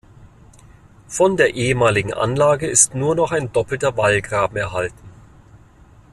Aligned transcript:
Von 1.07 1.37
der 1.37 1.53
ehemaligen 1.53 2.11
Anlage 2.11 2.65
ist 2.65 2.95
nur 2.95 3.13
noch 3.13 3.31
ein 3.31 3.51
doppelter 3.53 3.97
Wallgraben 3.97 4.57
erhalten. 4.57 5.11